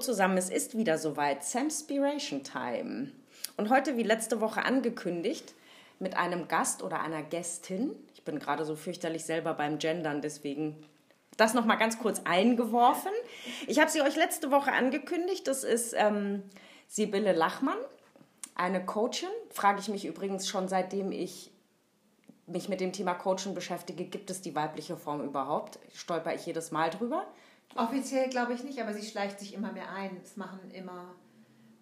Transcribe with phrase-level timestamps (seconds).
[0.00, 1.44] Zusammen, es ist wieder soweit.
[1.44, 3.10] Samspiration Time.
[3.56, 5.54] Und heute, wie letzte Woche angekündigt,
[5.98, 7.94] mit einem Gast oder einer Gästin.
[8.14, 10.84] Ich bin gerade so fürchterlich selber beim Gendern, deswegen
[11.36, 13.12] das nochmal ganz kurz eingeworfen.
[13.66, 15.46] Ich habe sie euch letzte Woche angekündigt.
[15.48, 16.42] Das ist ähm,
[16.86, 17.78] Sibylle Lachmann,
[18.54, 19.28] eine Coachin.
[19.50, 21.50] Frage ich mich übrigens schon seitdem ich
[22.46, 25.78] mich mit dem Thema Coaching beschäftige, gibt es die weibliche Form überhaupt?
[25.94, 27.26] Stolper ich jedes Mal drüber.
[27.74, 30.16] Offiziell glaube ich nicht, aber sie schleicht sich immer mehr ein.
[30.22, 31.14] Es machen immer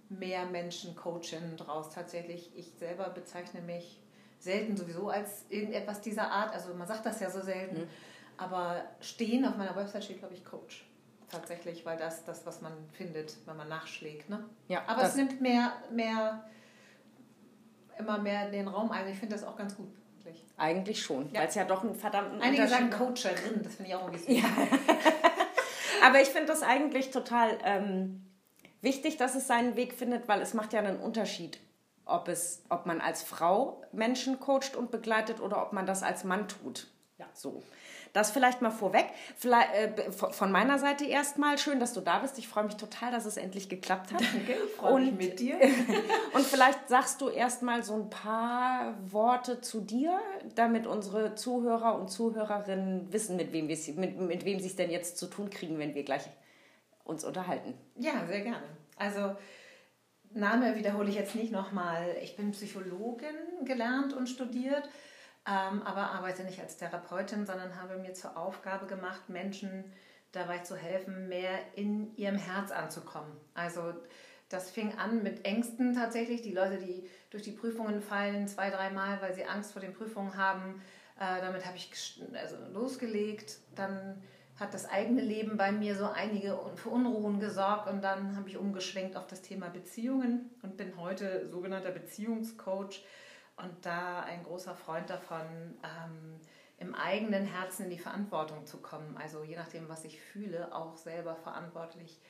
[0.08, 1.90] mehr Menschen Coachinnen draus.
[1.90, 4.00] Tatsächlich, ich selber bezeichne mich
[4.38, 6.52] selten sowieso als irgendetwas dieser Art.
[6.54, 7.82] Also man sagt das ja so selten.
[7.82, 7.88] Mhm.
[8.36, 10.84] Aber stehen auf meiner Website steht, glaube ich, Coach.
[11.30, 14.28] Tatsächlich, weil das das, was man findet, wenn man nachschlägt.
[14.28, 14.44] Ne?
[14.68, 16.44] Ja, aber es nimmt mehr, mehr,
[17.98, 19.08] immer mehr den Raum ein.
[19.08, 19.88] Ich finde das auch ganz gut.
[20.56, 21.40] Eigentlich schon, ja.
[21.40, 24.32] weil es ja doch einen verdammten Einige sagen Coacherin, das finde ich auch irgendwie so.
[24.32, 24.44] Ja.
[26.02, 28.24] Aber ich finde das eigentlich total ähm,
[28.80, 31.58] wichtig, dass es seinen Weg findet, weil es macht ja einen Unterschied,
[32.04, 36.24] ob, es, ob man als Frau Menschen coacht und begleitet oder ob man das als
[36.24, 36.88] Mann tut.
[37.18, 37.26] Ja.
[37.32, 37.62] So.
[38.12, 39.06] Das vielleicht mal vorweg.
[39.36, 41.56] Vielleicht, äh, von meiner Seite erstmal.
[41.56, 42.38] Schön, dass du da bist.
[42.38, 44.20] Ich freue mich total, dass es endlich geklappt hat.
[44.20, 45.58] Danke, ich freue mich mit dir.
[46.34, 50.18] und vielleicht sagst du erstmal so ein paar Worte zu dir,
[50.54, 55.16] damit unsere Zuhörer und Zuhörerinnen wissen, mit wem, mit, mit wem sie es denn jetzt
[55.16, 56.28] zu tun kriegen, wenn wir gleich
[57.04, 57.74] uns unterhalten.
[57.96, 58.62] Ja, sehr gerne.
[58.96, 59.34] Also
[60.34, 62.14] Name wiederhole ich jetzt nicht nochmal.
[62.22, 64.88] Ich bin Psychologin gelernt und studiert
[65.46, 69.84] ähm, aber arbeite nicht als Therapeutin, sondern habe mir zur Aufgabe gemacht, Menschen
[70.32, 73.32] dabei zu helfen, mehr in ihrem Herz anzukommen.
[73.54, 73.92] Also
[74.48, 76.42] das fing an mit Ängsten tatsächlich.
[76.42, 80.36] Die Leute, die durch die Prüfungen fallen, zwei, dreimal, weil sie Angst vor den Prüfungen
[80.36, 80.82] haben.
[81.18, 83.58] Äh, damit habe ich also losgelegt.
[83.74, 84.22] Dann
[84.60, 88.58] hat das eigene Leben bei mir so einige für Unruhen gesorgt und dann habe ich
[88.58, 93.02] umgeschwenkt auf das Thema Beziehungen und bin heute sogenannter Beziehungscoach
[93.56, 95.46] und da ein großer Freund davon,
[95.82, 96.40] ähm,
[96.78, 99.16] im eigenen Herzen in die Verantwortung zu kommen.
[99.16, 102.20] Also je nachdem, was ich fühle, auch selber verantwortlich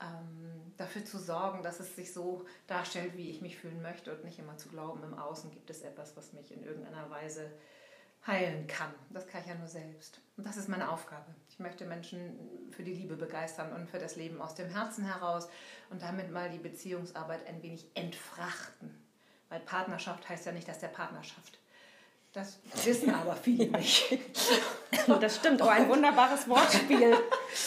[0.00, 4.24] ähm, dafür zu sorgen, dass es sich so darstellt, wie ich mich fühlen möchte und
[4.24, 7.50] nicht immer zu glauben, im Außen gibt es etwas, was mich in irgendeiner Weise
[8.26, 8.94] heilen kann.
[9.10, 10.20] Das kann ich ja nur selbst.
[10.36, 11.34] Und das ist meine Aufgabe.
[11.48, 15.48] Ich möchte Menschen für die Liebe begeistern und für das Leben aus dem Herzen heraus
[15.90, 19.07] und damit mal die Beziehungsarbeit ein wenig entfrachten.
[19.48, 21.58] Weil Partnerschaft heißt ja nicht, dass der Partner schafft.
[22.32, 24.18] Das wissen aber viele nicht.
[25.20, 27.16] das stimmt, oh, ein wunderbares Wortspiel.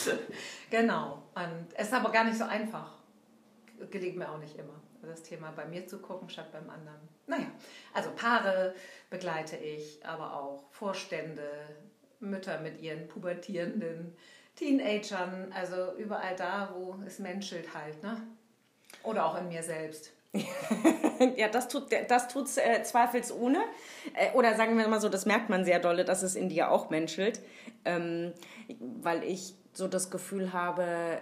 [0.69, 1.23] genau.
[1.33, 2.91] Und es ist aber gar nicht so einfach.
[3.89, 4.79] Gelingt mir auch nicht immer.
[5.01, 6.99] Das Thema bei mir zu gucken statt beim anderen.
[7.25, 7.47] Naja,
[7.93, 8.75] also Paare
[9.09, 11.49] begleite ich, aber auch Vorstände,
[12.19, 14.15] Mütter mit ihren pubertierenden
[14.55, 18.21] Teenagern, also überall da, wo es menschelt halt, ne?
[19.01, 20.11] Oder auch in mir selbst.
[21.35, 23.59] ja, das tut das tut's äh, zweifelsohne.
[24.13, 26.71] Äh, oder sagen wir mal so, das merkt man sehr dolle, dass es in dir
[26.71, 27.41] auch menschelt.
[27.83, 28.33] Ähm,
[28.79, 31.21] weil ich so das Gefühl habe,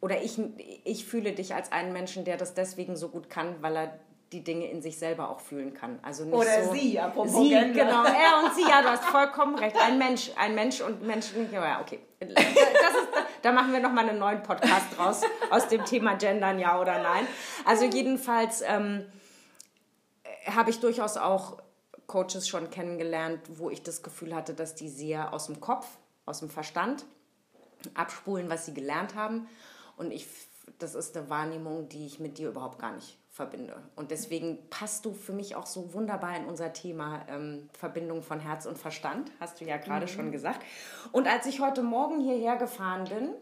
[0.00, 0.40] oder ich,
[0.84, 3.98] ich fühle dich als einen Menschen, der das deswegen so gut kann, weil er
[4.32, 5.98] die Dinge in sich selber auch fühlen kann.
[6.02, 7.84] Also nicht Oder so, sie, apropos Sie, Gender.
[7.84, 8.04] genau.
[8.04, 9.76] Er und sie, ja, du hast vollkommen recht.
[9.80, 12.00] Ein Mensch, ein Mensch und Menschen, ja, okay.
[12.18, 13.08] Das ist,
[13.46, 17.28] da machen wir nochmal einen neuen Podcast draus, aus dem Thema Gendern, ja oder nein.
[17.64, 19.06] Also jedenfalls ähm,
[20.46, 21.62] habe ich durchaus auch
[22.08, 25.86] Coaches schon kennengelernt, wo ich das Gefühl hatte, dass die sehr aus dem Kopf,
[26.24, 27.04] aus dem Verstand
[27.94, 29.46] abspulen, was sie gelernt haben.
[29.96, 30.26] Und ich,
[30.78, 33.76] das ist eine Wahrnehmung, die ich mit dir überhaupt gar nicht verbinde.
[33.96, 38.40] Und deswegen passt du für mich auch so wunderbar in unser Thema ähm, Verbindung von
[38.40, 40.10] Herz und Verstand, hast du ja gerade mhm.
[40.10, 40.64] schon gesagt.
[41.12, 43.34] Und als ich heute Morgen hierher gefahren bin,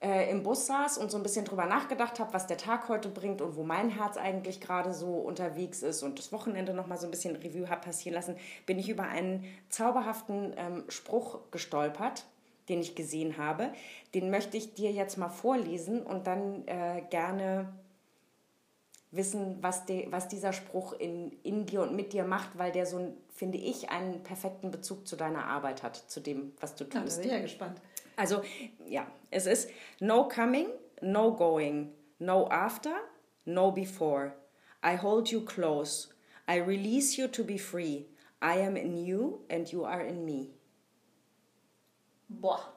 [0.00, 3.08] äh, im Bus saß und so ein bisschen drüber nachgedacht habe, was der Tag heute
[3.08, 6.96] bringt und wo mein Herz eigentlich gerade so unterwegs ist und das Wochenende noch mal
[6.96, 8.36] so ein bisschen Revue habe passieren lassen,
[8.66, 12.24] bin ich über einen zauberhaften ähm, Spruch gestolpert,
[12.70, 13.72] den ich gesehen habe.
[14.14, 17.68] Den möchte ich dir jetzt mal vorlesen und dann äh, gerne
[19.10, 22.86] wissen, was, de, was dieser Spruch in, in dir und mit dir macht, weil der
[22.86, 27.18] so, finde ich, einen perfekten Bezug zu deiner Arbeit hat, zu dem, was du tust.
[27.18, 27.80] Da bin ich ja gespannt.
[28.16, 28.42] Also,
[28.86, 30.68] ja, es ist no coming,
[31.00, 32.94] no going, no after,
[33.44, 34.32] no before.
[34.84, 36.08] I hold you close.
[36.48, 38.06] I release you to be free.
[38.42, 40.50] I am in you and you are in me.
[42.30, 42.74] Boah.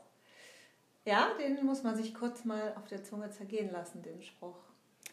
[1.05, 4.57] Ja, den muss man sich kurz mal auf der Zunge zergehen lassen, den Spruch.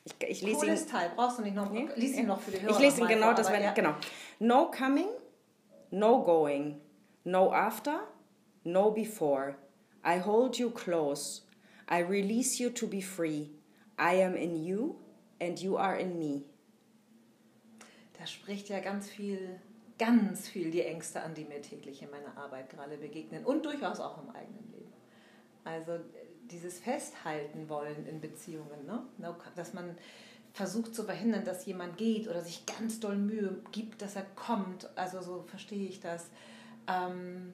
[0.05, 0.89] Ich, ich lese Cooles ihn.
[0.89, 1.71] Teil, brauchst du nicht noch.
[1.71, 1.89] Nee?
[1.97, 2.73] Lies ihn noch für die Hörer.
[2.73, 3.73] Ich lese ihn genau, vor, das wäre ja.
[3.73, 3.95] genau.
[4.39, 5.09] No coming,
[5.91, 6.81] no going,
[7.25, 8.01] no after,
[8.65, 9.57] no before.
[10.05, 11.43] I hold you close.
[11.91, 13.51] I release you to be free.
[13.99, 14.97] I am in you
[15.41, 16.45] and you are in me.
[18.19, 19.61] Da spricht ja ganz viel,
[20.01, 24.01] ganz viel die Ängste an, die mir täglich in meiner Arbeit gerade begegnen und durchaus
[24.01, 24.93] auch im eigenen Leben.
[25.63, 26.01] Also
[26.51, 29.05] dieses Festhalten wollen in Beziehungen, ne?
[29.55, 29.97] dass man
[30.55, 34.89] versucht zu verhindern, dass jemand geht oder sich ganz doll Mühe gibt, dass er kommt.
[34.97, 36.31] Also so verstehe ich das.
[36.89, 37.53] Ähm,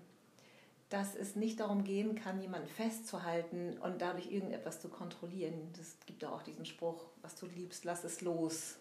[0.89, 5.73] dass es nicht darum gehen kann, jemanden festzuhalten und dadurch irgendetwas zu kontrollieren.
[5.81, 8.77] Es gibt auch diesen Spruch, was du liebst, lass es los.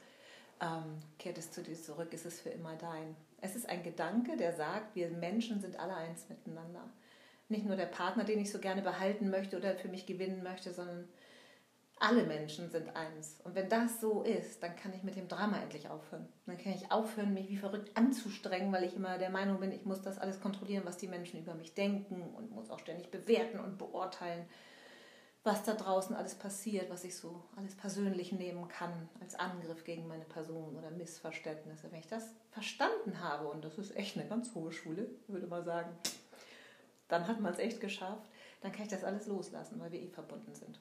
[0.61, 3.15] Ähm, kehrt es zu dir zurück, ist es für immer dein.
[3.41, 6.89] Es ist ein Gedanke, der sagt, wir Menschen sind alle eins miteinander.
[7.49, 10.73] Nicht nur der Partner, den ich so gerne behalten möchte oder für mich gewinnen möchte,
[10.73, 11.07] sondern
[11.99, 13.39] alle Menschen sind eins.
[13.43, 16.27] Und wenn das so ist, dann kann ich mit dem Drama endlich aufhören.
[16.45, 19.85] Dann kann ich aufhören, mich wie verrückt anzustrengen, weil ich immer der Meinung bin, ich
[19.85, 23.59] muss das alles kontrollieren, was die Menschen über mich denken und muss auch ständig bewerten
[23.59, 24.45] und beurteilen,
[25.45, 30.07] was da draußen alles passiert, was ich so alles persönlich nehmen kann als Angriff gegen
[30.07, 31.91] meine Person oder Missverständnisse.
[31.91, 35.63] Wenn ich das verstanden habe, und das ist echt eine ganz hohe Schule, würde man
[35.63, 35.91] sagen,
[37.09, 38.27] dann hat man es echt geschafft,
[38.61, 40.79] dann kann ich das alles loslassen, weil wir eh verbunden sind.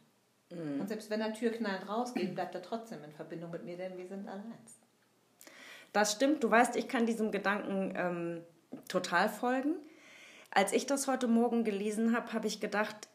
[0.51, 0.81] Mhm.
[0.81, 4.09] Und selbst wenn er türknallend rausgeht, bleibt er trotzdem in Verbindung mit mir, denn wir
[4.09, 4.79] sind alle eins.
[5.93, 6.43] Das stimmt.
[6.43, 8.41] Du weißt, ich kann diesem Gedanken ähm,
[8.89, 9.75] total folgen.
[10.51, 13.09] Als ich das heute Morgen gelesen habe, habe ich gedacht,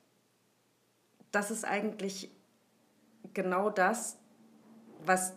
[1.31, 2.31] das ist eigentlich
[3.33, 4.17] genau das,
[5.05, 5.33] was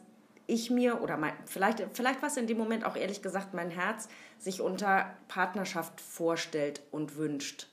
[0.46, 4.08] ich mir oder mein, vielleicht, vielleicht was in dem Moment auch ehrlich gesagt mein Herz
[4.38, 7.68] sich unter Partnerschaft vorstellt und wünscht.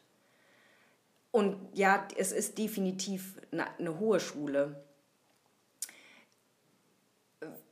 [1.32, 4.84] Und ja, es ist definitiv eine, eine hohe Schule.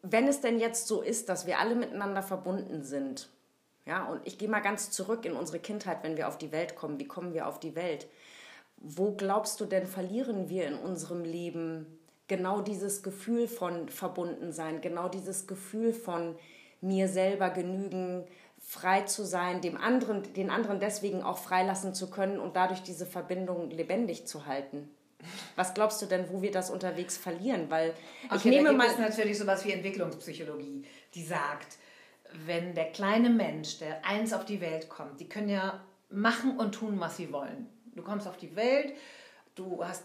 [0.01, 3.29] Wenn es denn jetzt so ist, dass wir alle miteinander verbunden sind,
[3.85, 6.75] ja, und ich gehe mal ganz zurück in unsere Kindheit, wenn wir auf die Welt
[6.75, 6.99] kommen.
[6.99, 8.07] Wie kommen wir auf die Welt?
[8.77, 11.87] Wo glaubst du denn, verlieren wir in unserem Leben
[12.27, 16.35] genau dieses Gefühl von Verbundensein, genau dieses Gefühl von
[16.81, 18.25] mir selber genügen,
[18.59, 23.05] frei zu sein, dem anderen, den anderen deswegen auch freilassen zu können und dadurch diese
[23.05, 24.89] Verbindung lebendig zu halten.
[25.55, 27.69] Was glaubst du denn, wo wir das unterwegs verlieren?
[27.69, 27.93] Weil
[28.25, 30.83] okay, ich nehme mal ist natürlich sowas wie Entwicklungspsychologie,
[31.15, 31.77] die sagt,
[32.45, 36.73] wenn der kleine Mensch, der eins auf die Welt kommt, die können ja machen und
[36.73, 37.67] tun, was sie wollen.
[37.97, 38.93] Du kommst auf die Welt,
[39.55, 40.03] du hast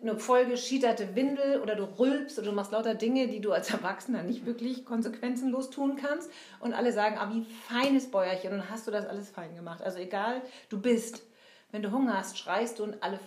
[0.00, 4.22] eine vollgeschiederte Windel oder du rülpst oder du machst lauter Dinge, die du als Erwachsener
[4.22, 6.30] nicht wirklich konsequenzenlos tun kannst.
[6.60, 9.82] Und alle sagen, ah, wie feines Bäuerchen und hast du das alles fein gemacht.
[9.82, 11.22] Also egal, du bist.
[11.70, 13.18] Wenn du Hunger hast, schreist du und alle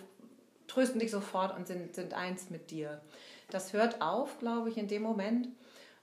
[0.68, 3.00] trösten dich sofort und sind, sind eins mit dir.
[3.50, 5.48] Das hört auf, glaube ich, in dem Moment,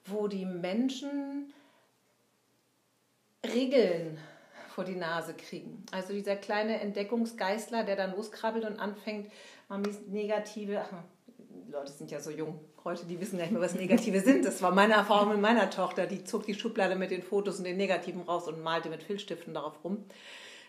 [0.06, 1.54] wo die Menschen
[3.46, 4.20] Regeln
[4.76, 5.86] vor die Nase kriegen.
[5.92, 9.32] Also dieser kleine Entdeckungsgeistler, der dann loskrabbelt und anfängt,
[9.70, 10.92] Mamis negative, ach,
[11.38, 14.44] die Leute sind ja so jung heute, die wissen gar nicht mehr, was Negative sind.
[14.44, 16.06] Das war meine Erfahrung mit meiner Tochter.
[16.08, 19.54] Die zog die Schublade mit den Fotos und den Negativen raus und malte mit Filzstiften
[19.54, 20.06] darauf rum.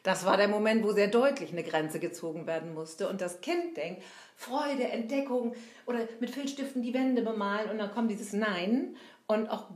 [0.05, 3.09] Das war der Moment, wo sehr deutlich eine Grenze gezogen werden musste.
[3.09, 4.05] Und das Kind denkt,
[4.37, 8.97] Freude, Entdeckung oder mit Filzstiften die Wände bemalen und dann kommt dieses Nein
[9.27, 9.67] und auch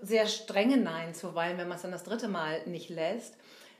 [0.00, 3.34] sehr strenge Nein zuweilen, wenn man es dann das dritte Mal nicht lässt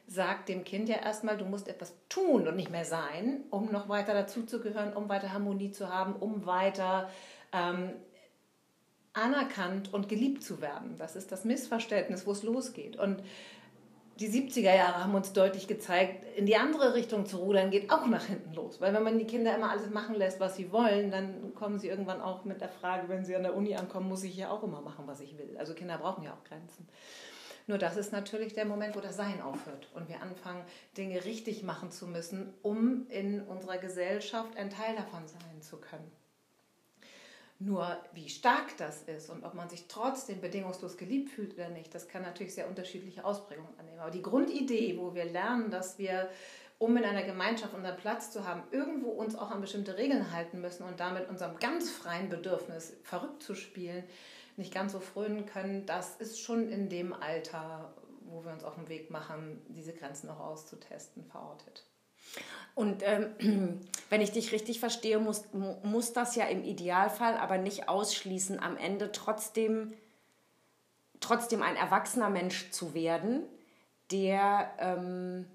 [0.08, 3.88] sagt dem Kind ja erstmal, du musst etwas tun und nicht mehr sein, um noch
[3.88, 7.10] weiter dazuzugehören, um weiter Harmonie zu haben, um weiter
[7.52, 7.90] ähm,
[9.12, 10.96] anerkannt und geliebt zu werden.
[10.98, 12.96] Das ist das Missverständnis, wo es losgeht.
[12.96, 13.22] Und
[14.18, 18.06] die 70er Jahre haben uns deutlich gezeigt, in die andere Richtung zu rudern geht auch
[18.06, 18.80] nach hinten los.
[18.80, 21.88] Weil wenn man die Kinder immer alles machen lässt, was sie wollen, dann kommen sie
[21.88, 24.62] irgendwann auch mit der Frage, wenn sie an der Uni ankommen, muss ich ja auch
[24.64, 25.56] immer machen, was ich will.
[25.58, 26.88] Also Kinder brauchen ja auch Grenzen.
[27.68, 30.64] Nur das ist natürlich der Moment, wo das Sein aufhört und wir anfangen,
[30.96, 36.10] Dinge richtig machen zu müssen, um in unserer Gesellschaft ein Teil davon sein zu können.
[37.58, 41.94] Nur wie stark das ist und ob man sich trotzdem bedingungslos geliebt fühlt oder nicht,
[41.94, 43.98] das kann natürlich sehr unterschiedliche Ausprägungen annehmen.
[43.98, 46.30] Aber die Grundidee, wo wir lernen, dass wir,
[46.78, 50.62] um in einer Gemeinschaft unseren Platz zu haben, irgendwo uns auch an bestimmte Regeln halten
[50.62, 54.04] müssen und damit unserem ganz freien Bedürfnis verrückt zu spielen,
[54.58, 58.74] nicht ganz so frönen können, das ist schon in dem Alter, wo wir uns auf
[58.74, 61.84] den Weg machen, diese Grenzen noch auszutesten, verortet.
[62.74, 67.88] Und ähm, wenn ich dich richtig verstehe, muss, muss das ja im Idealfall aber nicht
[67.88, 69.94] ausschließen, am Ende trotzdem,
[71.20, 73.42] trotzdem ein erwachsener Mensch zu werden,
[74.10, 75.46] der, ähm,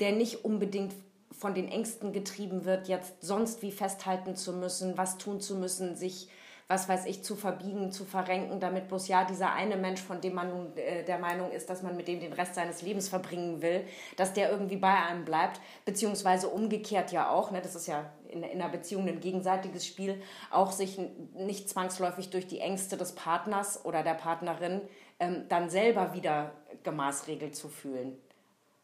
[0.00, 0.94] der nicht unbedingt
[1.32, 5.96] von den Ängsten getrieben wird, jetzt sonst wie festhalten zu müssen, was tun zu müssen,
[5.96, 6.28] sich
[6.68, 10.34] was weiß ich, zu verbiegen, zu verrenken, damit bloß ja dieser eine Mensch, von dem
[10.34, 13.62] man nun äh, der Meinung ist, dass man mit dem den Rest seines Lebens verbringen
[13.62, 13.84] will,
[14.16, 18.42] dass der irgendwie bei einem bleibt, beziehungsweise umgekehrt ja auch, ne, das ist ja in,
[18.42, 20.20] in einer Beziehung ein gegenseitiges Spiel,
[20.50, 20.98] auch sich
[21.34, 24.80] nicht zwangsläufig durch die Ängste des Partners oder der Partnerin
[25.20, 26.50] ähm, dann selber wieder
[26.82, 28.16] gemaßregelt zu fühlen.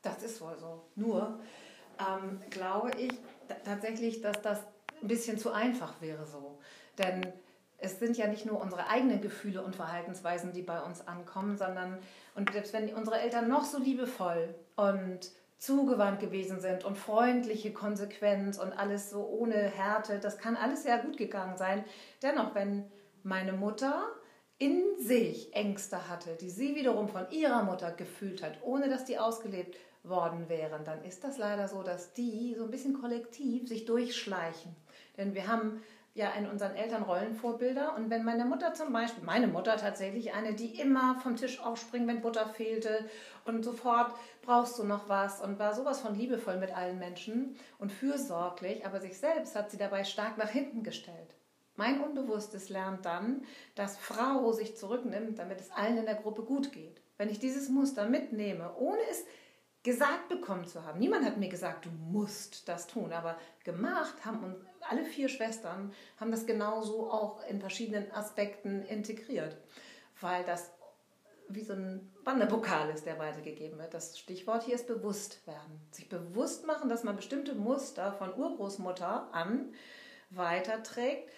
[0.03, 0.83] Das ist wohl so.
[0.95, 1.41] Nur
[1.99, 3.13] ähm, glaube ich
[3.65, 4.61] tatsächlich, dass das
[5.01, 6.59] ein bisschen zu einfach wäre so.
[6.99, 7.33] Denn
[7.83, 11.99] es sind ja nicht nur unsere eigenen Gefühle und Verhaltensweisen, die bei uns ankommen, sondern
[12.35, 18.59] und selbst wenn unsere Eltern noch so liebevoll und zugewandt gewesen sind und freundliche Konsequenz
[18.59, 21.85] und alles so ohne Härte, das kann alles sehr gut gegangen sein.
[22.23, 22.85] Dennoch, wenn
[23.23, 24.09] meine Mutter
[24.59, 29.19] in sich Ängste hatte, die sie wiederum von ihrer Mutter gefühlt hat, ohne dass die
[29.19, 33.85] ausgelebt worden wären, dann ist das leider so, dass die so ein bisschen kollektiv sich
[33.85, 34.75] durchschleichen.
[35.17, 35.83] Denn wir haben
[36.15, 37.97] ja in unseren Eltern Rollenvorbilder.
[37.97, 42.07] Und wenn meine Mutter zum Beispiel, meine Mutter tatsächlich eine, die immer vom Tisch aufspringt,
[42.07, 43.09] wenn Butter fehlte
[43.45, 47.93] und sofort brauchst du noch was und war sowas von liebevoll mit allen Menschen und
[47.93, 51.35] fürsorglich, aber sich selbst hat sie dabei stark nach hinten gestellt.
[51.77, 53.43] Mein Unbewusstes lernt dann,
[53.75, 57.01] dass Frau sich zurücknimmt, damit es allen in der Gruppe gut geht.
[57.17, 59.25] Wenn ich dieses Muster mitnehme, ohne es
[59.83, 61.01] gesagt bekommen zu haben.
[61.01, 64.57] Niemand hat mir gesagt, du musst das tun, aber gemacht haben uns
[64.89, 69.57] alle vier Schwestern haben das genauso auch in verschiedenen Aspekten integriert,
[70.21, 70.73] weil das
[71.49, 73.93] wie so ein Wanderpokal ist, der weitergegeben wird.
[73.93, 75.81] Das Stichwort hier ist bewusst werden.
[75.91, 79.75] Sich bewusst machen, dass man bestimmte Muster von Urgroßmutter an
[80.31, 81.31] weiterträgt,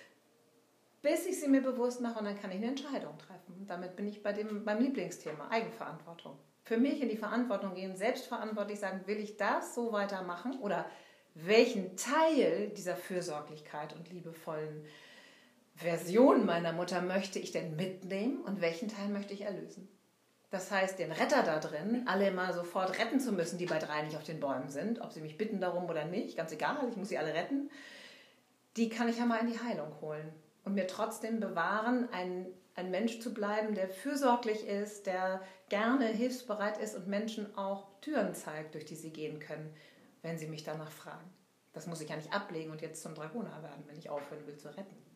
[1.02, 3.64] bis ich sie mir bewusst mache und dann kann ich eine Entscheidung treffen.
[3.66, 8.80] Damit bin ich bei dem, beim Lieblingsthema, Eigenverantwortung für mich in die Verantwortung gehen, selbstverantwortlich
[8.80, 10.86] sagen, will ich das so weitermachen oder
[11.34, 14.84] welchen Teil dieser Fürsorglichkeit und liebevollen
[15.74, 19.88] Version meiner Mutter möchte ich denn mitnehmen und welchen Teil möchte ich erlösen?
[20.50, 24.02] Das heißt, den Retter da drin, alle immer sofort retten zu müssen, die bei drei
[24.02, 26.96] nicht auf den Bäumen sind, ob sie mich bitten darum oder nicht, ganz egal, ich
[26.96, 27.70] muss sie alle retten,
[28.76, 30.32] die kann ich ja mal in die Heilung holen
[30.64, 36.78] und mir trotzdem bewahren, ein, ein Mensch zu bleiben, der fürsorglich ist, der gerne hilfsbereit
[36.78, 39.74] ist und Menschen auch Türen zeigt, durch die sie gehen können,
[40.22, 41.32] wenn sie mich danach fragen.
[41.72, 44.56] Das muss ich ja nicht ablegen und jetzt zum Dragoner werden, wenn ich aufhören will
[44.56, 45.13] zu retten.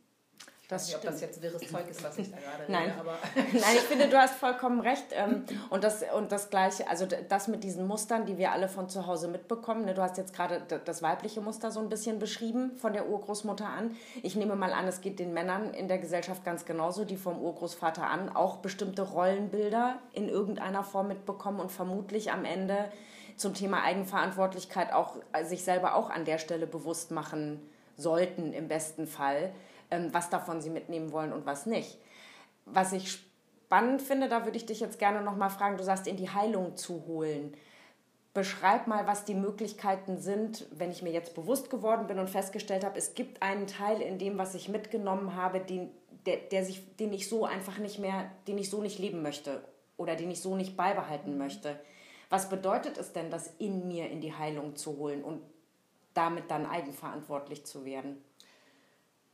[0.68, 2.90] Das nicht, ob das jetzt wirres Zeug ist, was ich da gerade Nein.
[2.90, 3.00] rede.
[3.00, 5.06] Aber Nein, ich finde, du hast vollkommen recht.
[5.12, 8.86] Ähm, und, das, und das Gleiche, also das mit diesen Mustern, die wir alle von
[8.90, 9.86] zu Hause mitbekommen.
[9.86, 13.66] Ne, du hast jetzt gerade das weibliche Muster so ein bisschen beschrieben, von der Urgroßmutter
[13.66, 13.96] an.
[14.22, 17.40] Ich nehme mal an, es geht den Männern in der Gesellschaft ganz genauso, die vom
[17.40, 22.90] Urgroßvater an auch bestimmte Rollenbilder in irgendeiner Form mitbekommen und vermutlich am Ende
[23.36, 27.62] zum Thema Eigenverantwortlichkeit auch äh, sich selber auch an der Stelle bewusst machen
[27.96, 29.50] sollten, im besten Fall
[29.90, 31.98] was davon sie mitnehmen wollen und was nicht.
[32.64, 33.10] Was ich
[33.68, 36.76] spannend finde, da würde ich dich jetzt gerne nochmal fragen, du sagst, in die Heilung
[36.76, 37.54] zu holen.
[38.34, 42.84] Beschreib mal, was die Möglichkeiten sind, wenn ich mir jetzt bewusst geworden bin und festgestellt
[42.84, 45.90] habe, es gibt einen Teil in dem, was ich mitgenommen habe, den,
[46.24, 49.62] der, der sich, den ich so einfach nicht mehr, den ich so nicht leben möchte
[49.96, 51.78] oder den ich so nicht beibehalten möchte.
[52.30, 55.42] Was bedeutet es denn, das in mir in die Heilung zu holen und
[56.14, 58.22] damit dann eigenverantwortlich zu werden?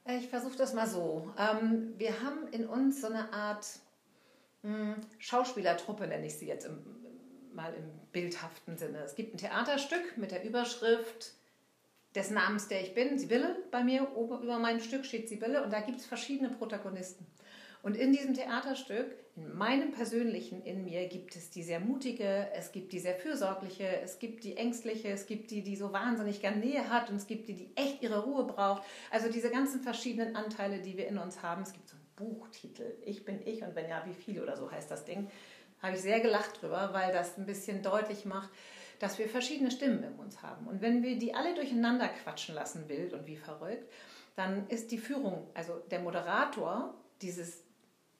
[0.06, 1.32] Ich versuche das mal so.
[1.38, 3.66] Ähm, wir haben in uns so eine Art
[4.62, 6.78] hm, Schauspielertruppe, nenne ich sie jetzt im,
[7.54, 8.98] mal im bildhaften Sinne.
[8.98, 11.32] Es gibt ein Theaterstück mit der Überschrift
[12.14, 13.56] des Namens, der ich bin, Sibylle.
[13.70, 17.26] Bei mir über meinem Stück steht Sibylle und da gibt es verschiedene Protagonisten.
[17.82, 22.70] Und in diesem Theaterstück, in meinem persönlichen in mir, gibt es die sehr mutige, es
[22.70, 26.60] gibt die sehr fürsorgliche, es gibt die ängstliche, es gibt die, die so wahnsinnig gern
[26.60, 28.84] Nähe hat und es gibt die, die echt ihre Ruhe braucht.
[29.10, 31.62] Also diese ganzen verschiedenen Anteile, die wir in uns haben.
[31.62, 34.70] Es gibt so einen Buchtitel, Ich bin ich und wenn ja, wie viele oder so
[34.70, 35.28] heißt das Ding.
[35.82, 38.50] Habe ich sehr gelacht drüber, weil das ein bisschen deutlich macht,
[39.00, 40.68] dass wir verschiedene Stimmen in uns haben.
[40.68, 43.92] Und wenn wir die alle durcheinander quatschen lassen, wild und wie verrückt,
[44.36, 47.63] dann ist die Führung, also der Moderator dieses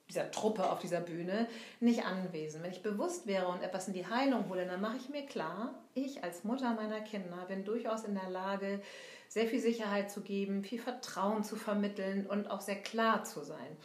[0.09, 1.47] dieser Truppe auf dieser Bühne
[1.79, 2.63] nicht anwesend.
[2.63, 5.73] Wenn ich bewusst wäre und etwas in die Heilung hole, dann mache ich mir klar,
[5.93, 8.81] ich als Mutter meiner Kinder bin durchaus in der Lage,
[9.27, 13.77] sehr viel Sicherheit zu geben, viel Vertrauen zu vermitteln und auch sehr klar zu sein.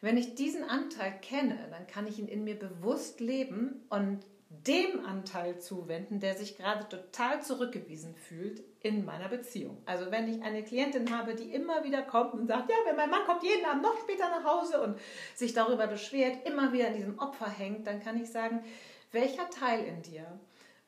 [0.00, 4.20] Wenn ich diesen Anteil kenne, dann kann ich ihn in mir bewusst leben und
[4.50, 9.82] dem Anteil zuwenden, der sich gerade total zurückgewiesen fühlt in meiner Beziehung.
[9.84, 13.10] Also wenn ich eine Klientin habe, die immer wieder kommt und sagt, ja, wenn mein
[13.10, 14.98] Mann kommt jeden Abend noch später nach Hause und
[15.34, 18.64] sich darüber beschwert, immer wieder in diesem Opfer hängt, dann kann ich sagen,
[19.12, 20.26] welcher Teil in dir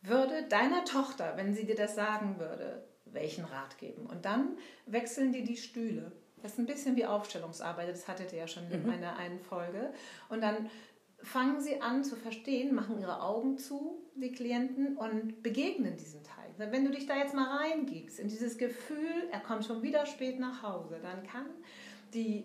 [0.03, 4.07] würde deiner Tochter, wenn sie dir das sagen würde, welchen Rat geben?
[4.07, 6.13] Und dann wechseln die die Stühle.
[6.43, 8.91] Das ist ein bisschen wie Aufstellungsarbeit, das hattet ihr ja schon in mhm.
[8.91, 9.93] einer einen Folge.
[10.31, 10.71] Und dann
[11.23, 16.71] fangen sie an zu verstehen, machen ihre Augen zu, die Klienten, und begegnen diesem Teil.
[16.73, 20.39] Wenn du dich da jetzt mal reingibst, in dieses Gefühl, er kommt schon wieder spät
[20.39, 21.47] nach Hause, dann kann
[22.13, 22.45] die,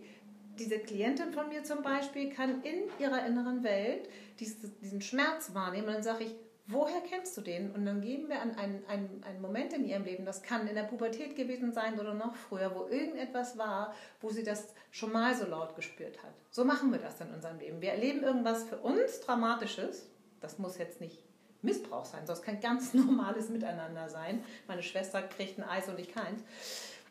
[0.57, 5.87] diese Klientin von mir zum Beispiel, kann in ihrer inneren Welt diesen Schmerz wahrnehmen.
[5.87, 6.35] Und dann sage ich,
[6.67, 7.71] woher kennst du den?
[7.71, 10.75] Und dann geben wir an einen, einen, einen Moment in ihrem Leben, das kann in
[10.75, 15.35] der Pubertät gewesen sein oder noch früher, wo irgendetwas war, wo sie das schon mal
[15.35, 16.33] so laut gespürt hat.
[16.49, 17.81] So machen wir das in unserem Leben.
[17.81, 20.09] Wir erleben irgendwas für uns Dramatisches.
[20.41, 21.23] Das muss jetzt nicht
[21.61, 24.43] Missbrauch sein, es kann ganz normales Miteinander sein.
[24.67, 26.43] Meine Schwester kriegt ein Eis und ich keins.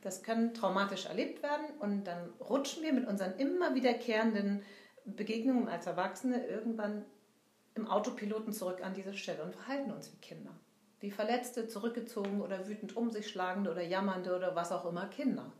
[0.03, 4.63] Das kann traumatisch erlebt werden und dann rutschen wir mit unseren immer wiederkehrenden
[5.07, 7.05] Begegnungen als Erwachsene irgendwann
[7.75, 10.51] im Autopiloten zurück an diese Stelle und verhalten uns wie Kinder.
[11.01, 15.53] Wie verletzte, zurückgezogen oder wütend um sich schlagende oder jammernde oder was auch immer Kinder.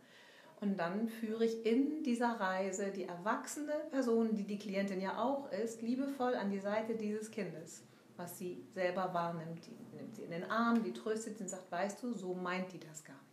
[0.61, 5.51] Und dann führe ich in dieser Reise die erwachsene Person, die die Klientin ja auch
[5.51, 7.83] ist, liebevoll an die Seite dieses Kindes,
[8.15, 9.67] was sie selber wahrnimmt.
[9.67, 12.71] Die nimmt sie in den Arm, die tröstet sie und sagt, weißt du, so meint
[12.71, 13.25] die das gar nicht.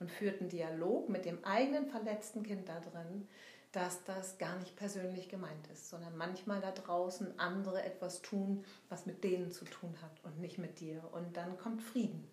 [0.00, 3.28] Und führt einen Dialog mit dem eigenen verletzten Kind da drin,
[3.72, 9.06] dass das gar nicht persönlich gemeint ist, sondern manchmal da draußen andere etwas tun, was
[9.06, 11.02] mit denen zu tun hat und nicht mit dir.
[11.12, 12.28] Und dann kommt Frieden.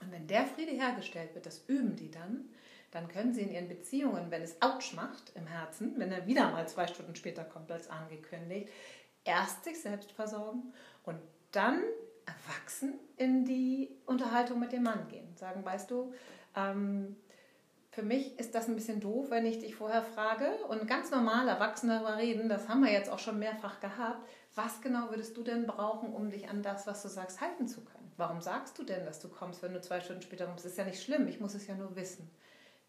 [0.00, 2.48] Und wenn der Friede hergestellt wird, das üben die dann,
[2.90, 6.50] dann können sie in ihren Beziehungen, wenn es Autsch macht im Herzen, wenn er wieder
[6.50, 8.68] mal zwei Stunden später kommt als angekündigt,
[9.24, 10.72] erst sich selbst versorgen
[11.04, 11.20] und
[11.52, 11.82] dann
[12.26, 15.36] erwachsen in die Unterhaltung mit dem Mann gehen.
[15.36, 16.12] Sagen, weißt du,
[16.56, 17.16] ähm,
[17.90, 21.48] für mich ist das ein bisschen doof, wenn ich dich vorher frage und ganz normal
[21.48, 24.28] erwachsen darüber reden, das haben wir jetzt auch schon mehrfach gehabt.
[24.54, 27.84] Was genau würdest du denn brauchen, um dich an das, was du sagst, halten zu
[27.84, 28.12] können?
[28.16, 30.64] Warum sagst du denn, dass du kommst, wenn du zwei Stunden später kommst?
[30.64, 32.30] Das ist ja nicht schlimm, ich muss es ja nur wissen.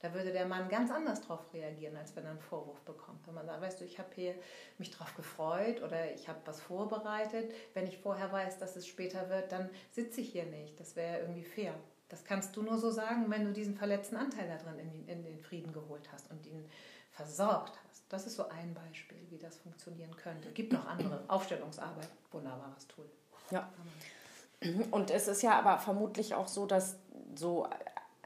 [0.01, 3.25] Da würde der Mann ganz anders darauf reagieren, als wenn er einen Vorwurf bekommt.
[3.27, 4.36] Wenn man sagt, weißt du, ich habe hier
[4.79, 7.53] mich darauf gefreut oder ich habe was vorbereitet.
[7.75, 10.79] Wenn ich vorher weiß, dass es später wird, dann sitze ich hier nicht.
[10.79, 11.75] Das wäre irgendwie fair.
[12.11, 15.24] Das kannst du nur so sagen, wenn du diesen verletzten Anteil da drin in, in
[15.24, 16.65] den Frieden geholt hast und ihn
[17.11, 18.03] versorgt hast.
[18.09, 20.50] Das ist so ein Beispiel, wie das funktionieren könnte.
[20.50, 21.24] Es gibt noch andere.
[21.29, 23.05] Aufstellungsarbeit, wunderbares Tool.
[23.50, 23.69] Ja.
[24.91, 26.97] Und es ist ja aber vermutlich auch so, dass
[27.33, 27.65] so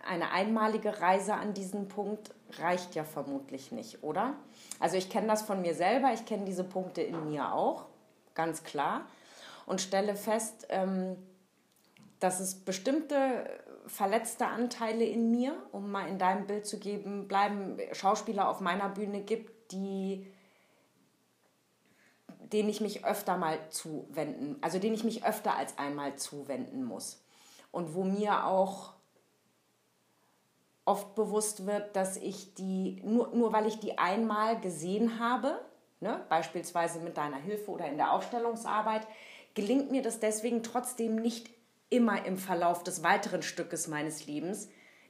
[0.03, 4.33] eine einmalige Reise an diesen Punkt reicht ja vermutlich nicht, oder?
[4.79, 7.85] Also ich kenne das von mir selber, ich kenne diese Punkte in mir auch,
[8.33, 9.05] ganz klar,
[9.67, 11.15] und stelle fest, ähm,
[12.19, 13.49] dass es bestimmte
[13.87, 18.89] verletzte Anteile in mir, um mal in deinem Bild zu geben, bleiben Schauspieler auf meiner
[18.89, 20.27] Bühne gibt, die
[22.51, 27.23] denen ich mich öfter mal zuwenden, also denen ich mich öfter als einmal zuwenden muss.
[27.71, 28.93] Und wo mir auch
[30.85, 35.59] oft bewusst wird, dass ich die, nur, nur weil ich die einmal gesehen habe,
[35.99, 39.07] ne, beispielsweise mit deiner Hilfe oder in der Aufstellungsarbeit,
[39.55, 41.49] gelingt mir das deswegen trotzdem nicht
[41.89, 44.69] immer im Verlauf des weiteren Stückes meines Lebens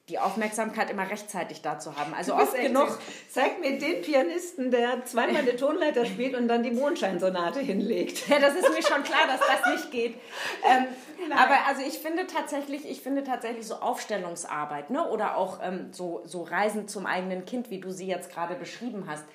[0.09, 2.13] die Aufmerksamkeit immer rechtzeitig dazu haben.
[2.13, 2.99] Also oft genug.
[3.27, 8.27] Zeig mir den Pianisten, der zweimal eine Tonleiter spielt und dann die Mondscheinsonate hinlegt.
[8.27, 10.15] Ja, das ist mir schon klar, dass das nicht geht.
[10.63, 10.85] Ähm,
[11.31, 16.21] aber also ich finde tatsächlich, ich finde tatsächlich so Aufstellungsarbeit, ne, oder auch ähm, so
[16.25, 19.25] so Reisen zum eigenen Kind, wie du sie jetzt gerade beschrieben hast.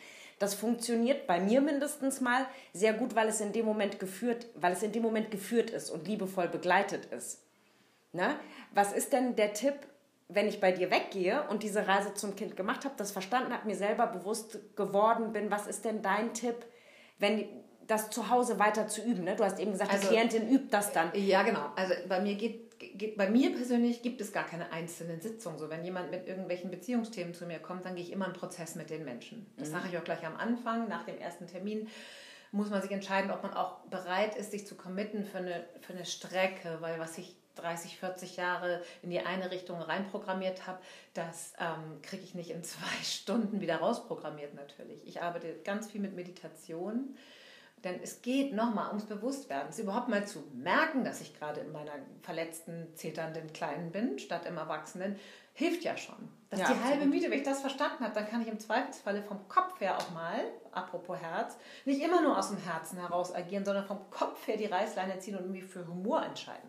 [0.40, 4.72] Das funktioniert bei mir mindestens mal sehr gut, weil es in dem Moment geführt, weil
[4.72, 7.42] es in dem Moment geführt ist und liebevoll begleitet ist.
[8.12, 8.37] Ne?
[8.72, 9.74] Was ist denn der Tipp,
[10.29, 13.68] wenn ich bei dir weggehe und diese Reise zum Kind gemacht habe, das verstanden habe,
[13.68, 16.57] mir selber bewusst geworden bin, was ist denn dein Tipp,
[17.18, 17.46] wenn
[17.87, 19.24] das zu Hause weiter zu üben?
[19.24, 19.37] Ne?
[19.37, 21.11] Du hast eben gesagt, also, die Klientin übt das dann.
[21.12, 21.66] Ja, genau.
[21.76, 22.69] Also bei mir geht
[23.16, 25.59] bei mir persönlich gibt es gar keine einzelnen Sitzungen.
[25.59, 28.75] So, wenn jemand mit irgendwelchen Beziehungsthemen zu mir kommt, dann gehe ich immer einen Prozess
[28.75, 29.47] mit den Menschen.
[29.57, 29.73] Das mhm.
[29.73, 31.88] sage ich auch gleich am Anfang, nach dem ersten Termin
[32.53, 35.93] muss man sich entscheiden, ob man auch bereit ist, sich zu committen für eine, für
[35.93, 40.79] eine Strecke, weil was ich 30, 40 Jahre in die eine Richtung reinprogrammiert habe,
[41.14, 45.07] das ähm, kriege ich nicht in zwei Stunden wieder rausprogrammiert natürlich.
[45.07, 47.16] Ich arbeite ganz viel mit Meditation
[47.85, 51.73] denn es geht nochmal ums Bewusstwerden, es überhaupt mal zu merken, dass ich gerade in
[51.73, 55.16] meiner verletzten, zeternden Kleinen bin, statt im Erwachsenen,
[55.55, 56.29] hilft ja schon.
[56.51, 57.31] Das ist ja, die halbe Miete.
[57.31, 60.45] Wenn ich das verstanden habe, dann kann ich im Zweifelsfalle vom Kopf her auch mal,
[60.73, 64.66] apropos Herz, nicht immer nur aus dem Herzen heraus agieren, sondern vom Kopf her die
[64.66, 66.69] Reißleine ziehen und mich für Humor entscheiden.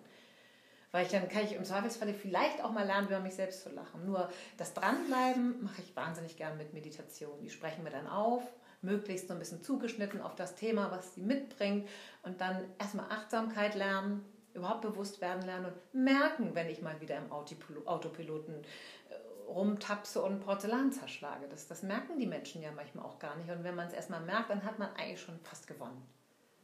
[0.92, 3.70] Weil ich dann kann ich im Zweifelsfalle vielleicht auch mal lernen, über mich selbst zu
[3.70, 4.06] lachen.
[4.06, 7.40] Nur das Dranbleiben mache ich wahnsinnig gern mit Meditation.
[7.42, 8.44] Die sprechen wir dann auf,
[8.82, 11.88] möglichst so ein bisschen zugeschnitten auf das Thema, was sie mitbringt
[12.24, 17.18] und dann erstmal Achtsamkeit lernen, überhaupt bewusst werden lernen und merken, wenn ich mal wieder
[17.18, 21.48] im Autopiloten äh, rumtapse und Porzellan zerschlage.
[21.50, 23.50] Das, das merken die Menschen ja manchmal auch gar nicht.
[23.50, 26.02] Und wenn man es erstmal merkt, dann hat man eigentlich schon fast gewonnen.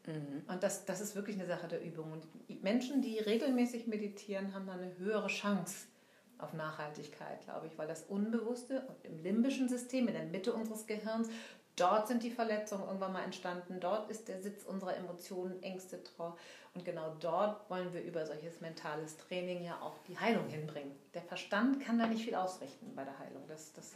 [0.06, 0.44] Mhm.
[0.48, 2.12] Und das, das ist wirklich eine Sache der Übung.
[2.12, 5.88] Und Menschen, die regelmäßig meditieren, haben dann eine höhere Chance
[6.40, 11.30] auf Nachhaltigkeit, glaube ich, weil das Unbewusste im limbischen System, in der Mitte unseres Gehirns,
[11.78, 16.36] dort sind die Verletzungen irgendwann mal entstanden, dort ist der Sitz unserer Emotionen, Ängste, Trauer.
[16.74, 20.92] Und genau dort wollen wir über solches mentales Training ja auch die Heilung hinbringen.
[21.14, 23.44] Der Verstand kann da nicht viel ausrichten bei der Heilung.
[23.48, 23.94] Das, das